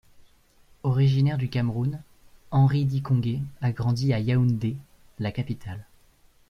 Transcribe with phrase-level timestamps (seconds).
[0.81, 2.01] Originaire du Cameroun,
[2.49, 4.75] Henri Dikongué a grandi à Yaoundé,
[5.19, 5.85] la capitale.